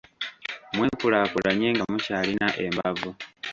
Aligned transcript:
Mwekulaakulanye 0.75 1.67
nga 1.75 1.83
mukyalina 1.91 2.47
embavu. 2.65 3.09